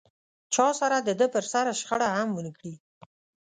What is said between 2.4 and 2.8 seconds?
نه کړي.